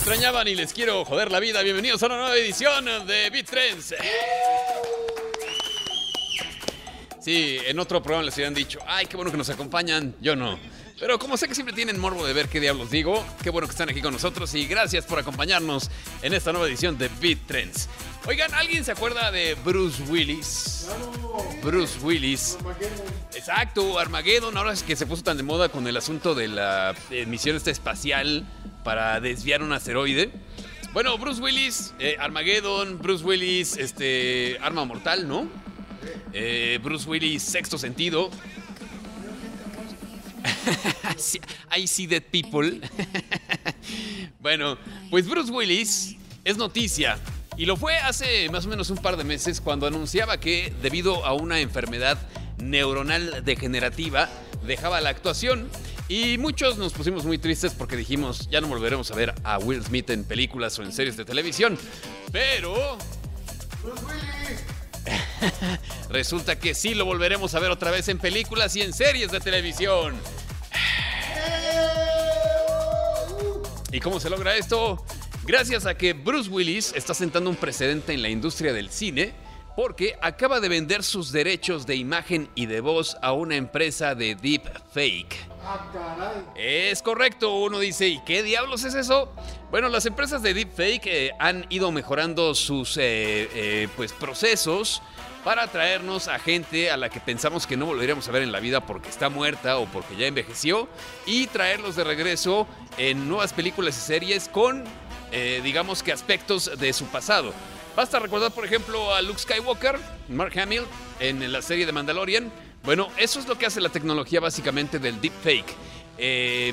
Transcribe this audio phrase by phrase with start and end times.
[0.00, 1.60] extrañaban y les quiero joder la vida.
[1.60, 3.94] Bienvenidos a una nueva edición de Beat Trends.
[7.20, 10.14] Sí, en otro programa les habían dicho, ay, qué bueno que nos acompañan.
[10.22, 10.58] Yo no.
[11.00, 13.72] Pero como sé que siempre tienen morbo de ver qué diablos digo, qué bueno que
[13.72, 15.90] están aquí con nosotros y gracias por acompañarnos
[16.20, 17.88] en esta nueva edición de Beat Trends.
[18.26, 20.88] Oigan, ¿alguien se acuerda de Bruce Willis?
[21.62, 22.58] Bruce Willis.
[23.34, 26.94] Exacto, Armageddon, ahora es que se puso tan de moda con el asunto de la
[27.26, 28.46] misión esta espacial
[28.84, 30.30] para desviar un asteroide.
[30.92, 35.48] Bueno, Bruce Willis, eh, Armageddon, Bruce Willis, este, Arma Mortal, ¿no?
[36.34, 38.30] Eh, Bruce Willis, Sexto Sentido.
[41.76, 42.80] I see dead people.
[44.40, 44.78] bueno,
[45.10, 47.18] pues Bruce Willis es noticia.
[47.56, 51.26] Y lo fue hace más o menos un par de meses cuando anunciaba que debido
[51.26, 52.18] a una enfermedad
[52.58, 54.28] neuronal degenerativa
[54.66, 55.68] dejaba la actuación.
[56.08, 59.84] Y muchos nos pusimos muy tristes porque dijimos, ya no volveremos a ver a Will
[59.84, 61.78] Smith en películas o en series de televisión.
[62.32, 62.98] Pero...
[63.82, 64.80] Bruce Willis.
[66.10, 69.40] Resulta que sí lo volveremos a ver otra vez en películas y en series de
[69.40, 70.14] televisión.
[73.92, 75.04] ¿Y cómo se logra esto?
[75.44, 79.34] Gracias a que Bruce Willis está sentando un precedente en la industria del cine
[79.74, 84.36] porque acaba de vender sus derechos de imagen y de voz a una empresa de
[84.36, 85.36] deepfake.
[85.64, 89.32] Ah, es correcto, uno dice, ¿y qué diablos es eso?
[89.70, 95.02] Bueno, las empresas de deepfake eh, han ido mejorando sus eh, eh, pues, procesos
[95.44, 98.60] para traernos a gente a la que pensamos que no volveríamos a ver en la
[98.60, 100.88] vida porque está muerta o porque ya envejeció
[101.26, 102.66] y traerlos de regreso
[102.98, 104.84] en nuevas películas y series con,
[105.62, 107.52] digamos que aspectos de su pasado.
[107.96, 110.82] Basta recordar, por ejemplo, a Luke Skywalker, Mark Hamill,
[111.18, 112.50] en la serie de Mandalorian
[112.82, 115.74] bueno, eso es lo que hace la tecnología básicamente del deepfake.
[116.16, 116.72] Eh,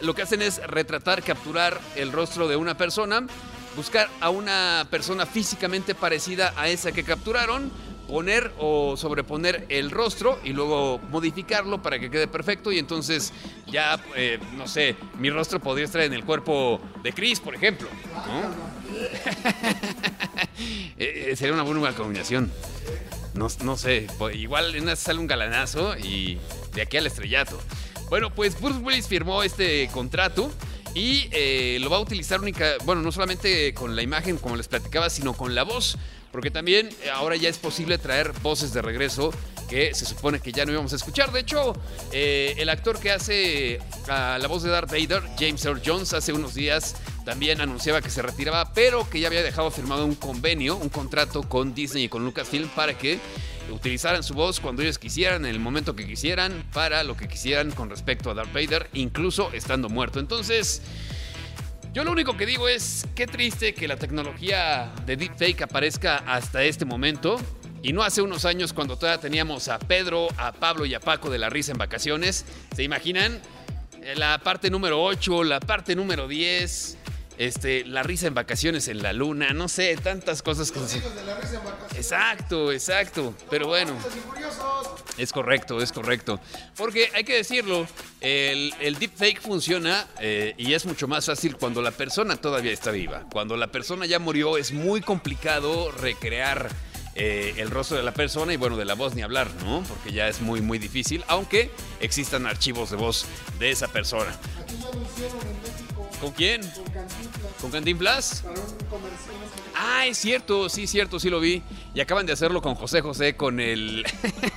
[0.00, 3.26] lo que hacen es retratar, capturar el rostro de una persona,
[3.76, 7.70] buscar a una persona físicamente parecida a esa que capturaron,
[8.08, 13.32] poner o sobreponer el rostro y luego modificarlo para que quede perfecto y entonces
[13.68, 17.88] ya, eh, no sé, mi rostro podría estar en el cuerpo de Chris, por ejemplo.
[21.02, 22.52] Eh, sería una buena combinación.
[23.34, 23.48] No,
[23.78, 26.38] sé, pues, igual sale un galanazo y
[26.74, 27.58] de aquí al estrellato.
[28.10, 30.52] Bueno, pues Bruce Willis firmó este contrato
[30.94, 34.68] y eh, lo va a utilizar única, bueno, no solamente con la imagen, como les
[34.68, 35.96] platicaba, sino con la voz.
[36.32, 39.32] Porque también eh, ahora ya es posible traer voces de regreso
[39.68, 41.32] que se supone que ya no íbamos a escuchar.
[41.32, 41.74] De hecho,
[42.12, 46.54] eh, el actor que hace la voz de Darth Vader, James Earl Jones, hace unos
[46.54, 50.88] días también anunciaba que se retiraba, pero que ya había dejado firmado un convenio, un
[50.88, 53.20] contrato con Disney y con Lucasfilm para que
[53.70, 57.70] utilizaran su voz cuando ellos quisieran, en el momento que quisieran, para lo que quisieran
[57.70, 60.20] con respecto a Darth Vader, incluso estando muerto.
[60.20, 60.82] Entonces,
[61.92, 66.62] yo lo único que digo es, qué triste que la tecnología de deepfake aparezca hasta
[66.62, 67.40] este momento.
[67.82, 71.30] Y no hace unos años cuando todavía teníamos a Pedro, a Pablo y a Paco
[71.30, 72.44] de la risa en vacaciones.
[72.76, 73.40] ¿Se imaginan?
[74.16, 76.98] La parte número 8, la parte número 10,
[77.40, 80.78] este, la risa en vacaciones en la luna, no sé, tantas cosas que...
[80.78, 81.96] Los hijos de la risa en vacaciones.
[81.96, 83.34] Exacto, exacto.
[83.48, 83.96] Pero bueno.
[85.16, 86.38] Es correcto, es correcto.
[86.76, 87.86] Porque hay que decirlo,
[88.20, 92.90] el, el deepfake funciona eh, y es mucho más fácil cuando la persona todavía está
[92.90, 93.24] viva.
[93.32, 96.68] Cuando la persona ya murió es muy complicado recrear
[97.14, 99.82] eh, el rostro de la persona y bueno, de la voz ni hablar, ¿no?
[99.88, 101.70] Porque ya es muy, muy difícil, aunque
[102.00, 103.24] existan archivos de voz
[103.58, 104.30] de esa persona.
[106.20, 106.60] ¿Con quién?
[106.62, 107.52] Con Cantinflas.
[107.60, 108.44] ¿Con Cantinflas?
[109.74, 111.62] Ah, es cierto, sí, cierto, sí lo vi.
[111.94, 114.04] Y acaban de hacerlo con José José, con el...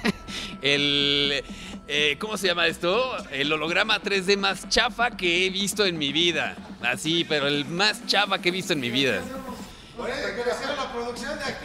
[0.61, 1.43] el...
[1.87, 3.15] Eh, ¿Cómo se llama esto?
[3.31, 6.55] El holograma 3D más chafa que he visto en mi vida.
[6.81, 9.21] Así, pero el más chafa que he visto en mi vida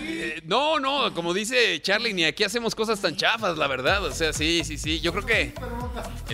[0.01, 4.05] Eh, no, no, como dice Charlie, ni aquí hacemos cosas tan chafas, la verdad.
[4.05, 5.01] O sea, sí, sí, sí.
[5.01, 5.55] Yo creo que.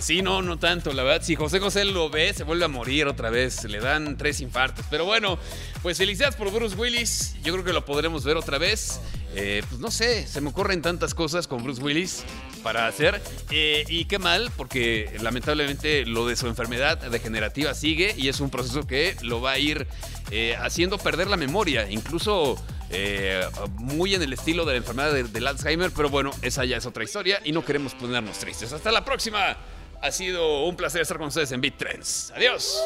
[0.01, 1.25] Sí, no, no tanto, la verdad.
[1.25, 3.65] Si José José lo ve, se vuelve a morir otra vez.
[3.65, 4.85] Le dan tres infartos.
[4.91, 5.39] Pero bueno,
[5.83, 7.37] pues felicidades por Bruce Willis.
[7.43, 9.01] Yo creo que lo podremos ver otra vez.
[9.37, 12.25] Eh, pues no sé, se me ocurren tantas cosas con Bruce Willis
[12.63, 13.21] para hacer.
[13.51, 18.51] Eh, y qué mal, porque lamentablemente lo de su enfermedad degenerativa sigue y es un
[18.51, 19.87] proceso que lo va a ir
[20.31, 22.57] eh, haciendo perder la memoria, incluso
[23.77, 25.91] muy en el estilo de la enfermedad del Alzheimer.
[25.91, 28.73] Pero bueno, esa ya es otra historia y no queremos ponernos tristes.
[28.73, 29.57] Hasta la próxima.
[30.01, 32.31] Ha sido un placer estar con ustedes en Beat Trends.
[32.37, 32.79] Adiós.